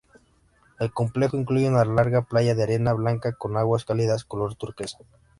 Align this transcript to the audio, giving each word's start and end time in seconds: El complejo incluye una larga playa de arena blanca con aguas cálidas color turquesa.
El 0.79 0.91
complejo 0.91 1.37
incluye 1.37 1.69
una 1.69 1.85
larga 1.85 2.23
playa 2.23 2.55
de 2.55 2.63
arena 2.63 2.91
blanca 2.93 3.33
con 3.33 3.55
aguas 3.55 3.85
cálidas 3.85 4.25
color 4.25 4.55
turquesa. 4.55 4.97